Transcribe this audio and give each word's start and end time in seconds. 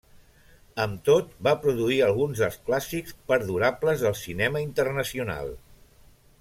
Amb 0.85 1.03
tot, 1.09 1.35
va 1.47 1.53
produir 1.65 1.99
alguns 2.07 2.41
dels 2.43 2.57
clàssics 2.71 3.15
perdurables 3.33 4.07
del 4.07 4.19
cinema 4.25 4.65
internacional. 4.69 5.57